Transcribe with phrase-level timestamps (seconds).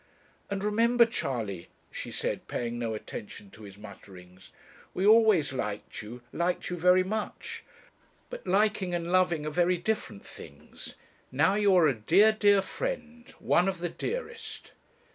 [0.49, 4.49] 'And remember, Charley,' she said, paying no attention to his mutterings,
[4.95, 7.63] 'we always liked you liked you very much;
[8.31, 10.95] but liking and loving are very different things.
[11.31, 14.71] Now you are a dear, dear friend one of the dearest.'